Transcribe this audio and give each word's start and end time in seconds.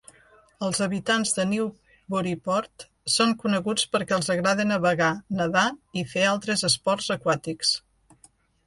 Els 0.67 0.79
habitants 0.85 1.33
de 1.39 1.43
Newburyport 1.49 2.87
són 3.17 3.35
coneguts 3.45 3.87
perquè 3.97 4.19
els 4.19 4.33
agrada 4.37 4.67
navegar, 4.73 5.11
nedar 5.43 5.69
i 6.03 6.09
fer 6.17 6.27
altres 6.35 6.69
esports 6.73 7.17
aquàtics. 7.21 7.81